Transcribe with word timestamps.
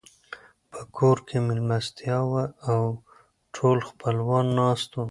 په 0.71 0.81
کور 0.97 1.17
کې 1.27 1.37
مېلمستيا 1.47 2.17
وه 2.29 2.43
او 2.69 2.81
ټول 3.55 3.77
خپلوان 3.89 4.45
ناست 4.59 4.89
وو. 4.93 4.99